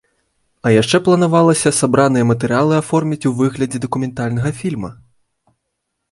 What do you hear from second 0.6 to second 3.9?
А яшчэ планавалася сабраныя матэрыялы аформіць у выглядзе